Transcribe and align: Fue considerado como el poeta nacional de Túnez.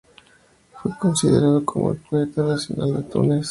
Fue 0.81 0.97
considerado 0.97 1.63
como 1.63 1.91
el 1.91 1.99
poeta 1.99 2.41
nacional 2.41 2.95
de 2.95 3.03
Túnez. 3.03 3.49